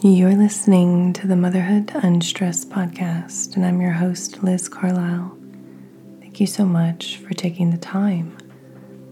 You're 0.00 0.34
listening 0.34 1.12
to 1.12 1.26
the 1.26 1.36
Motherhood 1.36 1.90
Unstressed 1.94 2.70
podcast, 2.70 3.54
and 3.54 3.66
I'm 3.66 3.82
your 3.82 3.92
host, 3.92 4.42
Liz 4.42 4.66
Carlisle. 4.66 5.36
Thank 6.20 6.40
you 6.40 6.46
so 6.46 6.64
much 6.64 7.18
for 7.18 7.34
taking 7.34 7.68
the 7.68 7.76
time 7.76 8.34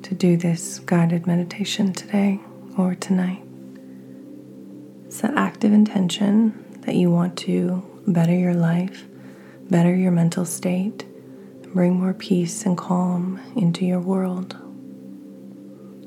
to 0.02 0.14
do 0.14 0.38
this 0.38 0.78
guided 0.78 1.26
meditation 1.26 1.92
today 1.92 2.40
or 2.78 2.94
tonight. 2.94 3.42
Set 5.10 5.36
active 5.36 5.74
intention 5.74 6.64
that 6.86 6.94
you 6.94 7.10
want 7.10 7.36
to 7.40 7.82
better 8.06 8.34
your 8.34 8.54
life, 8.54 9.04
better 9.68 9.94
your 9.94 10.12
mental 10.12 10.46
state, 10.46 11.04
bring 11.74 12.00
more 12.00 12.14
peace 12.14 12.64
and 12.64 12.78
calm 12.78 13.38
into 13.56 13.84
your 13.84 14.00
world. 14.00 14.54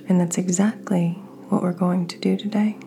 And 0.09 0.19
that's 0.19 0.39
exactly 0.39 1.11
what 1.49 1.61
we're 1.61 1.71
going 1.71 2.07
to 2.07 2.17
do 2.17 2.35
today. 2.35 2.79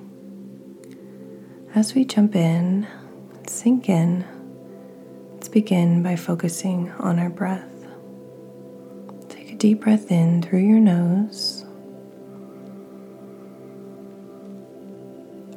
As 1.74 1.94
we 1.94 2.06
jump 2.06 2.34
in, 2.34 2.88
sink 3.46 3.90
in, 3.90 4.24
let's 5.34 5.48
begin 5.48 6.02
by 6.02 6.16
focusing 6.16 6.90
on 6.92 7.18
our 7.18 7.28
breath. 7.28 7.86
Take 9.28 9.52
a 9.52 9.54
deep 9.54 9.80
breath 9.80 10.10
in 10.10 10.40
through 10.40 10.60
your 10.60 10.80
nose. 10.80 11.66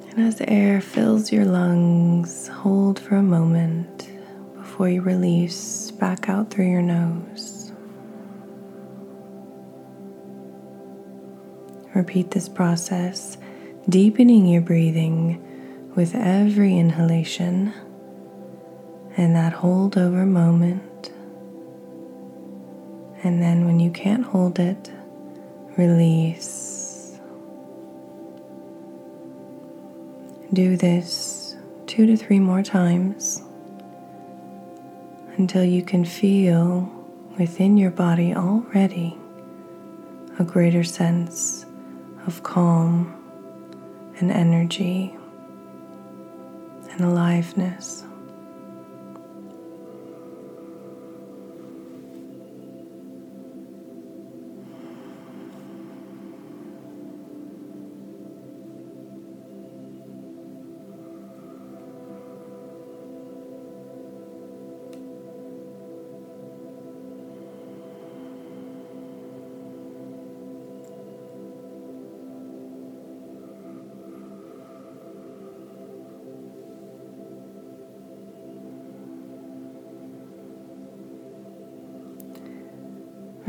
And 0.09 0.27
as 0.27 0.35
the 0.35 0.49
air 0.49 0.81
fills 0.81 1.31
your 1.31 1.45
lungs, 1.45 2.49
hold 2.49 2.99
for 2.99 3.15
a 3.15 3.23
moment 3.23 4.09
before 4.57 4.89
you 4.89 5.01
release 5.01 5.91
back 5.91 6.27
out 6.27 6.51
through 6.51 6.69
your 6.69 6.81
nose. 6.81 7.71
Repeat 11.95 12.31
this 12.31 12.49
process, 12.49 13.37
deepening 13.87 14.45
your 14.45 14.61
breathing 14.61 15.47
with 15.95 16.15
every 16.15 16.77
inhalation 16.77 17.73
and 19.17 19.35
that 19.35 19.53
hold 19.53 19.97
over 19.97 20.25
moment. 20.25 21.11
And 23.23 23.41
then 23.41 23.65
when 23.65 23.79
you 23.79 23.91
can't 23.91 24.23
hold 24.23 24.57
it, 24.59 24.91
release. 25.77 27.19
Do 30.53 30.77
this 30.77 31.55
two 31.87 32.05
to 32.07 32.17
three 32.17 32.39
more 32.39 32.63
times 32.63 33.41
until 35.37 35.63
you 35.63 35.83
can 35.83 36.05
feel 36.05 36.89
within 37.37 37.77
your 37.77 37.91
body 37.91 38.33
already 38.33 39.17
a 40.39 40.43
greater 40.43 40.83
sense 40.83 41.65
of 42.27 42.43
calm 42.43 43.15
and 44.19 44.31
energy 44.31 45.15
and 46.91 47.01
aliveness. 47.01 48.03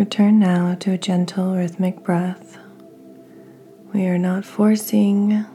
Return 0.02 0.40
now 0.40 0.74
to 0.80 0.90
a 0.90 0.98
gentle 0.98 1.54
rhythmic 1.54 2.02
breath. 2.02 2.58
We 3.94 4.06
are 4.06 4.18
not 4.18 4.44
forcing 4.44 5.46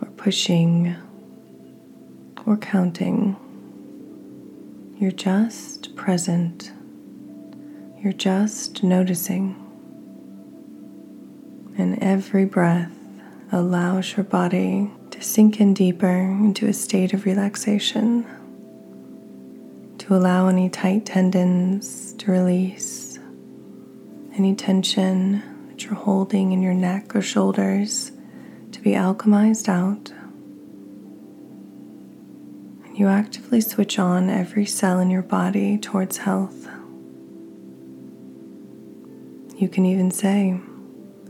or 0.00 0.08
pushing 0.16 0.96
or 2.46 2.56
counting. 2.56 3.36
You're 4.96 5.10
just 5.10 5.94
present. 5.96 6.72
You're 8.02 8.14
just 8.14 8.82
noticing. 8.82 9.54
And 11.76 12.02
every 12.02 12.46
breath 12.46 12.96
allows 13.52 14.16
your 14.16 14.24
body 14.24 14.90
to 15.10 15.20
sink 15.20 15.60
in 15.60 15.74
deeper 15.74 16.08
into 16.08 16.68
a 16.68 16.72
state 16.72 17.12
of 17.12 17.26
relaxation 17.26 18.24
to 20.04 20.14
allow 20.14 20.48
any 20.48 20.68
tight 20.68 21.06
tendons 21.06 22.12
to 22.12 22.30
release, 22.30 23.18
any 24.34 24.54
tension 24.54 25.42
that 25.68 25.82
you're 25.82 25.94
holding 25.94 26.52
in 26.52 26.60
your 26.60 26.74
neck 26.74 27.16
or 27.16 27.22
shoulders 27.22 28.12
to 28.70 28.82
be 28.82 28.90
alchemized 28.90 29.66
out. 29.66 30.10
And 32.84 32.98
you 32.98 33.08
actively 33.08 33.62
switch 33.62 33.98
on 33.98 34.28
every 34.28 34.66
cell 34.66 34.98
in 35.00 35.08
your 35.08 35.22
body 35.22 35.78
towards 35.78 36.18
health. 36.18 36.68
You 39.56 39.68
can 39.70 39.86
even 39.86 40.10
say, 40.10 40.60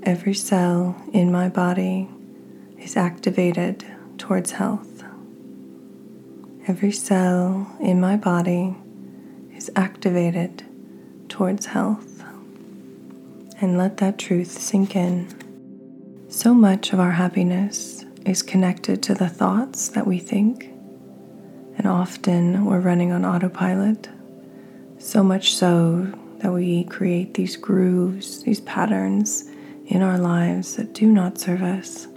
every 0.03 0.35
cell 0.35 1.01
in 1.13 1.31
my 1.31 1.49
body 1.49 2.09
is 2.81 2.97
activated 2.97 3.87
towards 4.19 4.51
health. 4.51 4.94
Every 6.67 6.93
cell 6.93 7.77
in 7.79 8.01
my 8.01 8.17
body 8.17 8.75
is 9.55 9.71
activated 9.77 10.65
towards 11.29 11.67
health. 11.67 12.25
And 13.61 13.77
let 13.77 13.99
that 13.99 14.19
truth 14.19 14.51
sink 14.51 14.97
in. 14.97 15.29
So 16.31 16.55
much 16.55 16.95
of 16.95 17.01
our 17.01 17.11
happiness 17.11 18.07
is 18.25 18.41
connected 18.41 19.03
to 19.03 19.15
the 19.15 19.29
thoughts 19.29 19.89
that 19.89 20.07
we 20.07 20.19
think, 20.19 20.65
and 21.77 21.87
often 21.87 22.65
we're 22.65 22.81
running 22.81 23.13
on 23.13 23.27
autopilot. 23.27 24.09
So 24.99 25.23
much 25.23 25.55
so 25.55 26.11
that 26.39 26.51
we 26.51 26.85
create 26.85 27.35
these 27.35 27.57
grooves, 27.57 28.43
these 28.43 28.61
patterns 28.63 29.51
in 29.89 30.01
our 30.01 30.17
lives 30.17 30.77
that 30.77 30.95
do 30.95 31.13
not 31.13 31.37
serve 31.37 31.63
us. 31.63 32.09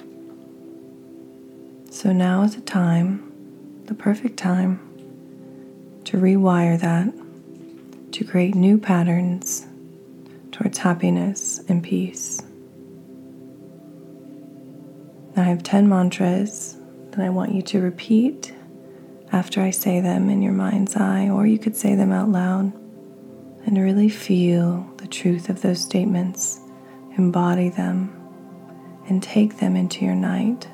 So 1.92 2.14
now 2.14 2.44
is 2.44 2.56
a 2.56 2.62
time 2.62 3.27
the 3.88 3.94
perfect 3.94 4.38
time 4.38 4.80
to 6.04 6.18
rewire 6.18 6.80
that, 6.80 7.14
to 8.12 8.24
create 8.24 8.54
new 8.54 8.78
patterns 8.78 9.66
towards 10.52 10.78
happiness 10.78 11.60
and 11.70 11.82
peace. 11.82 12.42
I 15.38 15.44
have 15.44 15.64
10 15.64 15.88
mantras 15.88 16.78
that 17.12 17.22
I 17.22 17.30
want 17.30 17.54
you 17.54 17.62
to 17.62 17.82
repeat 17.82 18.54
after 19.32 19.62
I 19.62 19.72
say 19.72 20.02
them 20.02 20.30
in 20.30 20.42
your 20.42 20.54
mind's 20.54 20.96
eye, 20.96 21.30
or 21.30 21.46
you 21.46 21.60
could 21.60 21.76
say 21.76 21.96
them 21.96 22.12
out 22.12 22.30
loud 22.30 22.74
and 23.66 23.78
really 23.78 24.10
feel 24.10 24.90
the 24.98 25.08
truth 25.08 25.50
of 25.50 25.62
those 25.62 25.82
statements, 25.82 26.60
embody 27.18 27.70
them, 27.70 28.14
and 29.08 29.22
take 29.24 29.58
them 29.58 29.76
into 29.76 30.04
your 30.04 30.16
night 30.16 30.68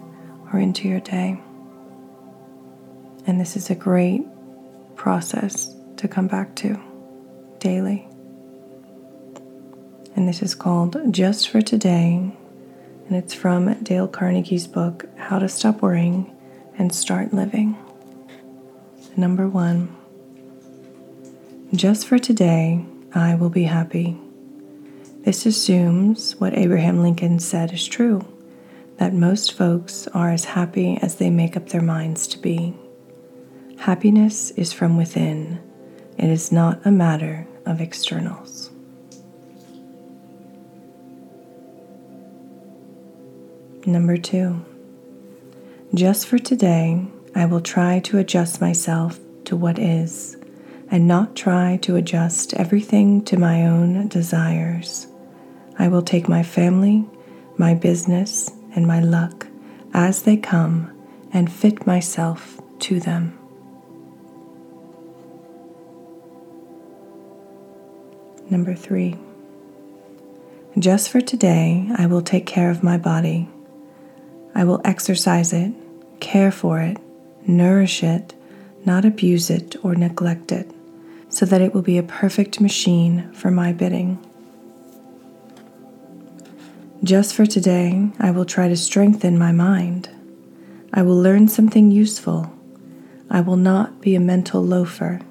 or 0.51 0.59
into 0.59 0.87
your 0.87 0.99
day. 0.99 1.39
And 3.25 3.39
this 3.39 3.55
is 3.55 3.69
a 3.69 3.75
great 3.75 4.25
process 4.95 5.73
to 5.97 6.07
come 6.07 6.27
back 6.27 6.55
to 6.57 6.79
daily. 7.59 8.07
And 10.15 10.27
this 10.27 10.41
is 10.41 10.53
called 10.55 10.97
Just 11.11 11.49
for 11.49 11.61
Today. 11.61 12.35
And 13.07 13.15
it's 13.17 13.33
from 13.33 13.73
Dale 13.83 14.07
Carnegie's 14.07 14.67
book, 14.67 15.05
How 15.17 15.39
to 15.39 15.49
Stop 15.49 15.81
Worrying 15.81 16.35
and 16.77 16.93
Start 16.93 17.33
Living. 17.33 17.77
Number 19.15 19.47
one, 19.47 19.95
just 21.73 22.07
for 22.07 22.19
today, 22.19 22.85
I 23.13 23.35
will 23.35 23.49
be 23.49 23.63
happy. 23.63 24.17
This 25.21 25.45
assumes 25.45 26.35
what 26.35 26.57
Abraham 26.57 27.01
Lincoln 27.01 27.39
said 27.39 27.71
is 27.71 27.87
true 27.87 28.25
that 28.97 29.13
most 29.13 29.53
folks 29.53 30.07
are 30.09 30.31
as 30.31 30.45
happy 30.45 30.97
as 31.01 31.15
they 31.15 31.29
make 31.29 31.57
up 31.57 31.69
their 31.69 31.81
minds 31.81 32.27
to 32.27 32.37
be. 32.37 32.75
Happiness 33.83 34.51
is 34.51 34.71
from 34.71 34.95
within, 34.95 35.59
it 36.17 36.29
is 36.29 36.53
not 36.53 36.79
a 36.85 36.89
matter 36.89 37.45
of 37.65 37.81
externals. 37.81 38.71
Number 43.85 44.15
two, 44.15 44.63
just 45.93 46.27
for 46.27 46.39
today, 46.39 47.05
I 47.35 47.45
will 47.45 47.59
try 47.59 47.99
to 48.05 48.19
adjust 48.19 48.61
myself 48.61 49.19
to 49.43 49.57
what 49.57 49.77
is 49.77 50.37
and 50.89 51.05
not 51.05 51.35
try 51.35 51.77
to 51.81 51.97
adjust 51.97 52.53
everything 52.53 53.21
to 53.25 53.35
my 53.35 53.65
own 53.67 54.07
desires. 54.07 55.07
I 55.77 55.89
will 55.89 56.03
take 56.03 56.29
my 56.29 56.41
family, 56.41 57.03
my 57.57 57.73
business, 57.73 58.49
and 58.75 58.87
my 58.87 59.01
luck 59.01 59.45
as 59.93 60.21
they 60.21 60.37
come 60.37 60.89
and 61.33 61.51
fit 61.51 61.85
myself 61.85 62.61
to 62.79 63.01
them. 63.01 63.37
Number 68.53 68.75
three, 68.75 69.15
just 70.77 71.09
for 71.09 71.19
today, 71.19 71.89
I 71.97 72.05
will 72.05 72.21
take 72.21 72.45
care 72.45 72.69
of 72.69 72.83
my 72.83 72.99
body. 72.99 73.49
I 74.53 74.63
will 74.63 74.79
exercise 74.85 75.53
it, 75.53 75.73
care 76.19 76.51
for 76.51 76.79
it, 76.79 76.97
nourish 77.47 78.03
it, 78.03 78.35
not 78.85 79.05
abuse 79.05 79.49
it 79.49 79.75
or 79.83 79.95
neglect 79.95 80.51
it, 80.51 80.69
so 81.29 81.47
that 81.47 81.61
it 81.61 81.73
will 81.73 81.81
be 81.81 81.97
a 81.97 82.03
perfect 82.03 82.61
machine 82.61 83.33
for 83.33 83.49
my 83.49 83.73
bidding. 83.73 84.23
Just 87.03 87.33
for 87.33 87.47
today, 87.47 88.11
I 88.19 88.29
will 88.29 88.45
try 88.45 88.67
to 88.67 88.77
strengthen 88.77 89.35
my 89.35 89.51
mind. 89.51 90.09
I 90.93 91.01
will 91.01 91.19
learn 91.19 91.47
something 91.47 91.89
useful. 91.89 92.53
I 93.31 93.41
will 93.41 93.57
not 93.57 93.99
be 93.99 94.13
a 94.13 94.19
mental 94.19 94.61
loafer. 94.61 95.21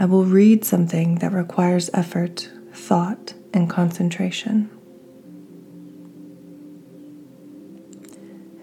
I 0.00 0.04
will 0.04 0.24
read 0.24 0.64
something 0.64 1.16
that 1.16 1.32
requires 1.32 1.90
effort, 1.92 2.48
thought, 2.72 3.34
and 3.52 3.68
concentration. 3.68 4.70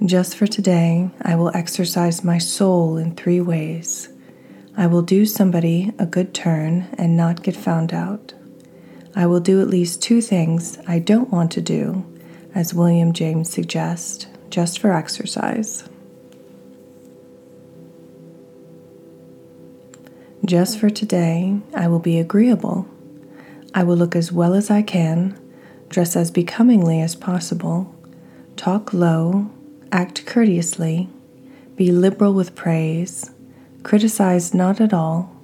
Just 0.06 0.38
for 0.38 0.48
today, 0.48 1.10
I 1.22 1.36
will 1.36 1.52
exercise 1.54 2.24
my 2.24 2.38
soul 2.38 2.96
in 2.96 3.16
three 3.16 3.42
ways. 3.42 4.10
I 4.78 4.88
will 4.88 5.02
do 5.02 5.26
somebody 5.26 5.92
a 6.00 6.06
good 6.06 6.34
turn 6.34 6.88
and 6.98 7.18
not 7.18 7.44
get 7.44 7.56
found 7.56 7.94
out. 7.94 8.34
I 9.14 9.26
will 9.26 9.40
do 9.42 9.62
at 9.62 9.68
least 9.68 10.02
two 10.02 10.22
things 10.22 10.78
I 10.88 11.00
don't 11.00 11.32
want 11.32 11.52
to 11.52 11.62
do 11.62 12.06
as 12.54 12.74
William 12.74 13.12
James 13.12 13.50
suggests, 13.50 14.28
just 14.50 14.80
for 14.80 14.94
exercise. 14.94 15.84
Just 20.46 20.78
for 20.78 20.92
today, 20.92 21.60
I 21.74 21.88
will 21.88 21.98
be 21.98 22.20
agreeable. 22.20 22.88
I 23.74 23.84
will 23.84 23.98
look 23.98 24.16
as 24.16 24.32
well 24.32 24.54
as 24.54 24.70
I 24.70 24.84
can, 24.84 25.40
dress 25.90 26.16
as 26.16 26.30
becomingly 26.30 27.02
as 27.02 27.16
possible, 27.16 27.96
talk 28.56 28.94
low, 28.94 29.50
act 29.92 30.28
courteously, 30.28 31.10
be 31.76 31.92
liberal 31.92 32.32
with 32.32 32.54
praise, 32.54 33.32
criticize 33.82 34.54
not 34.54 34.80
at 34.80 34.94
all, 34.94 35.36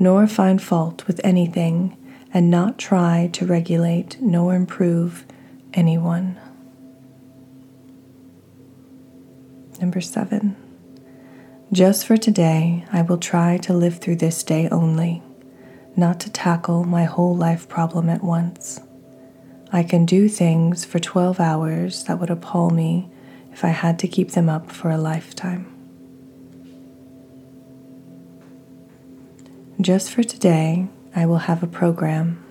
nor 0.00 0.26
find 0.26 0.60
fault 0.60 1.06
with 1.06 1.20
anything, 1.22 1.96
and 2.34 2.50
not 2.50 2.76
try 2.76 3.30
to 3.34 3.46
regulate 3.46 4.20
nor 4.20 4.56
improve 4.56 5.24
anyone. 5.74 6.36
Number 9.80 10.00
seven. 10.00 10.56
Just 11.72 12.04
for 12.04 12.16
today, 12.16 12.84
I 12.90 13.02
will 13.02 13.16
try 13.16 13.56
to 13.58 13.72
live 13.72 13.98
through 13.98 14.16
this 14.16 14.42
day 14.42 14.68
only, 14.70 15.22
not 15.94 16.18
to 16.20 16.30
tackle 16.30 16.82
my 16.82 17.04
whole 17.04 17.36
life 17.36 17.68
problem 17.68 18.08
at 18.08 18.24
once. 18.24 18.80
I 19.72 19.84
can 19.84 20.04
do 20.04 20.28
things 20.28 20.84
for 20.84 20.98
12 20.98 21.38
hours 21.38 22.02
that 22.04 22.18
would 22.18 22.28
appall 22.28 22.70
me 22.70 23.08
if 23.52 23.64
I 23.64 23.68
had 23.68 24.00
to 24.00 24.08
keep 24.08 24.32
them 24.32 24.48
up 24.48 24.72
for 24.72 24.90
a 24.90 24.98
lifetime. 24.98 25.72
Just 29.80 30.10
for 30.10 30.24
today, 30.24 30.88
I 31.14 31.24
will 31.24 31.38
have 31.38 31.62
a 31.62 31.68
program. 31.68 32.44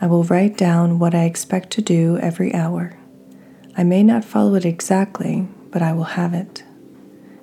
I 0.00 0.08
will 0.08 0.24
write 0.24 0.56
down 0.56 0.98
what 0.98 1.14
I 1.14 1.22
expect 1.22 1.70
to 1.74 1.82
do 1.82 2.18
every 2.18 2.52
hour. 2.52 2.98
I 3.76 3.84
may 3.84 4.02
not 4.02 4.24
follow 4.24 4.56
it 4.56 4.64
exactly, 4.64 5.46
but 5.70 5.82
I 5.82 5.92
will 5.92 6.18
have 6.18 6.34
it. 6.34 6.64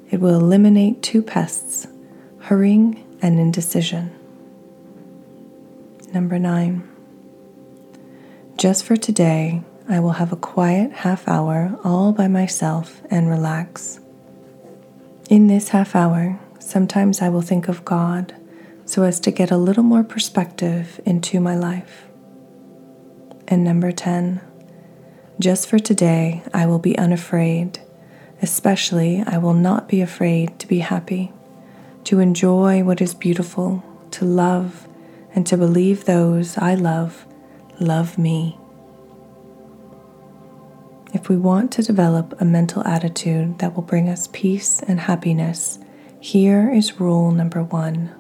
It 0.10 0.20
will 0.20 0.36
eliminate 0.36 1.04
two 1.04 1.22
pests 1.22 1.88
hurrying 2.40 3.04
and 3.22 3.40
indecision. 3.40 4.12
Number 6.14 6.40
nine. 6.40 6.88
Just 8.56 8.86
for 8.86 8.96
today, 8.96 9.62
I 9.90 10.00
will 10.00 10.14
have 10.14 10.32
a 10.32 10.38
quiet 10.38 10.92
half 10.92 11.28
hour 11.28 11.78
all 11.84 12.14
by 12.14 12.28
myself 12.28 13.02
and 13.10 13.30
relax. 13.30 14.00
In 15.30 15.48
this 15.48 15.70
half 15.70 15.96
hour, 15.96 16.40
sometimes 16.60 17.22
I 17.22 17.30
will 17.30 17.42
think 17.42 17.68
of 17.68 17.84
God 17.84 18.34
so 18.86 19.04
as 19.04 19.20
to 19.20 19.32
get 19.32 19.52
a 19.52 19.58
little 19.58 19.84
more 19.84 20.04
perspective 20.04 21.02
into 21.06 21.42
my 21.42 21.56
life. 21.56 22.06
And 23.50 23.64
number 23.64 23.92
10, 23.92 24.40
just 25.40 25.68
for 25.68 25.80
today, 25.80 26.44
I 26.54 26.66
will 26.66 26.80
be 26.80 26.98
unafraid 26.98 27.80
Especially, 28.42 29.24
I 29.26 29.38
will 29.38 29.54
not 29.54 29.88
be 29.88 30.02
afraid 30.02 30.60
to 30.60 30.68
be 30.68 30.80
happy, 30.80 31.32
to 32.06 32.20
enjoy 32.20 32.84
what 32.84 33.02
is 33.02 33.14
beautiful, 33.14 33.84
to 34.12 34.26
love, 34.26 34.88
and 35.34 35.46
to 35.48 35.58
believe 35.58 36.06
those 36.06 36.58
I 36.58 36.76
love 36.76 37.26
love 37.80 38.18
me. 38.18 38.58
If 41.14 41.30
we 41.30 41.38
want 41.38 41.72
to 41.74 41.84
develop 41.84 42.40
a 42.40 42.46
mental 42.46 42.86
attitude 42.86 43.60
that 43.60 43.76
will 43.76 43.84
bring 43.84 44.10
us 44.10 44.30
peace 44.32 44.82
and 44.82 45.00
happiness, 45.00 45.80
here 46.20 46.72
is 46.72 47.00
rule 47.00 47.32
number 47.32 47.64
one 47.64 48.14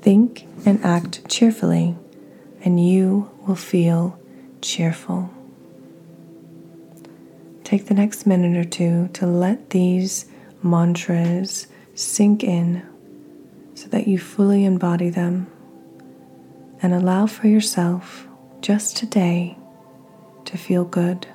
think 0.00 0.48
and 0.66 0.84
act 0.84 1.28
cheerfully, 1.28 1.96
and 2.64 2.84
you 2.84 3.30
will 3.46 3.54
feel 3.54 4.18
cheerful. 4.60 5.30
Take 7.72 7.86
the 7.86 7.94
next 7.94 8.26
minute 8.26 8.54
or 8.54 8.68
two 8.68 9.08
to 9.14 9.26
let 9.26 9.70
these 9.70 10.26
mantras 10.62 11.68
sink 11.94 12.44
in 12.44 12.82
so 13.72 13.88
that 13.88 14.06
you 14.06 14.18
fully 14.18 14.66
embody 14.66 15.08
them 15.08 15.46
and 16.82 16.92
allow 16.92 17.24
for 17.24 17.46
yourself 17.48 18.28
just 18.60 18.98
today 18.98 19.56
to 20.44 20.58
feel 20.58 20.84
good, 20.84 21.26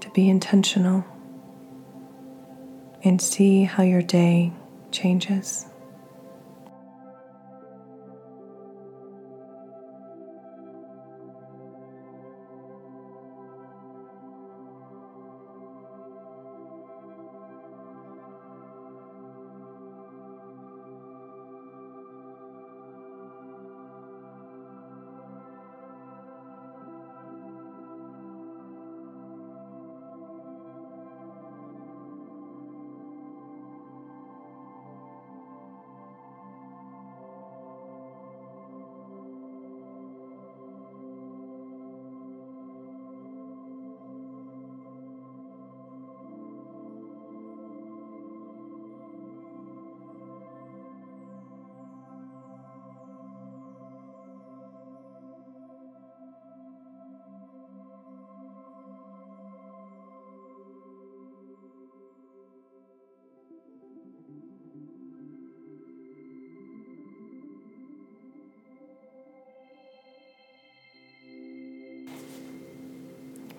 to 0.00 0.10
be 0.10 0.28
intentional, 0.28 1.06
and 3.02 3.18
see 3.22 3.64
how 3.64 3.82
your 3.82 4.02
day 4.02 4.52
changes. 4.92 5.69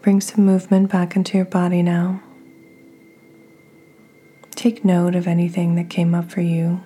Bring 0.02 0.20
some 0.20 0.46
movement 0.46 0.92
back 0.92 1.16
into 1.16 1.38
your 1.38 1.46
body 1.46 1.84
now. 1.84 2.24
take 4.62 4.86
note 4.86 5.16
of 5.16 5.28
anything 5.28 5.74
that 5.74 5.90
came 5.90 6.14
up 6.14 6.30
for 6.30 6.42
you 6.42 6.80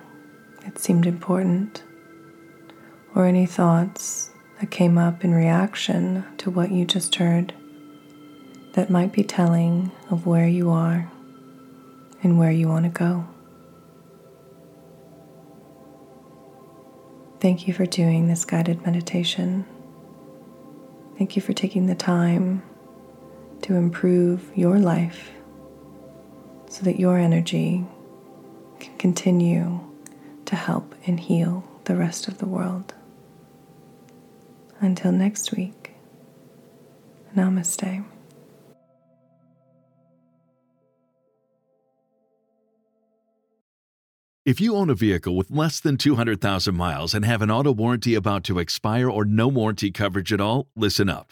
that 0.63 0.79
seemed 0.79 1.05
important, 1.05 1.83
or 3.13 3.25
any 3.25 3.45
thoughts 3.45 4.31
that 4.59 4.71
came 4.71 4.97
up 4.97 5.25
in 5.25 5.33
reaction 5.33 6.23
to 6.37 6.49
what 6.49 6.71
you 6.71 6.85
just 6.85 7.15
heard 7.15 7.53
that 8.73 8.89
might 8.89 9.11
be 9.11 9.23
telling 9.23 9.91
of 10.09 10.25
where 10.25 10.47
you 10.47 10.69
are 10.69 11.11
and 12.23 12.39
where 12.39 12.51
you 12.51 12.69
want 12.69 12.85
to 12.85 12.89
go. 12.89 13.27
Thank 17.41 17.67
you 17.67 17.73
for 17.73 17.85
doing 17.85 18.27
this 18.27 18.45
guided 18.45 18.85
meditation. 18.85 19.65
Thank 21.17 21.35
you 21.35 21.41
for 21.41 21.51
taking 21.51 21.87
the 21.87 21.95
time 21.95 22.63
to 23.65 23.73
improve 23.73 24.51
your 24.53 24.77
life 24.77 25.31
so 26.69 26.83
that 26.83 26.99
your 26.99 27.17
energy 27.17 27.83
can 28.79 28.95
continue 28.97 29.79
to 30.45 30.55
help 30.55 30.93
and 31.07 31.19
heal 31.19 31.67
the 31.85 31.95
rest 31.95 32.27
of 32.27 32.37
the 32.37 32.45
world. 32.45 32.93
Until 34.81 35.11
next 35.11 35.51
week, 35.51 35.95
namaste. 37.35 38.05
If 44.45 44.61
you 44.61 44.75
own 44.75 44.91
a 44.91 44.93
vehicle 44.93 45.35
with 45.35 45.49
less 45.49 45.79
than 45.79 45.97
200,000 45.97 46.75
miles 46.75 47.15
and 47.15 47.25
have 47.25 47.41
an 47.41 47.49
auto 47.49 47.71
warranty 47.71 48.13
about 48.13 48.43
to 48.43 48.59
expire 48.59 49.09
or 49.09 49.25
no 49.25 49.47
warranty 49.47 49.89
coverage 49.89 50.31
at 50.31 50.39
all, 50.39 50.67
listen 50.75 51.09
up. 51.09 51.31